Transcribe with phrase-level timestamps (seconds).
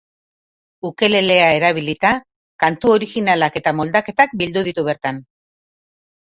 [0.87, 2.13] Ukelelea erabilita,
[2.63, 5.23] kantu originalak eta moldaketak bildu ditu bertan.